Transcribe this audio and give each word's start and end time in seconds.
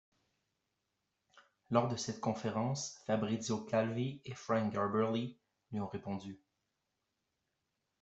Lors 1.69 1.87
de 1.87 1.95
cette 1.95 2.19
conférence, 2.21 2.97
Fabrizio 3.05 3.59
Calvi 3.63 4.19
et 4.25 4.33
Frank 4.33 4.73
Garbely 4.73 5.37
lui 5.71 5.79
ont 5.79 5.85
répondu. 5.85 6.41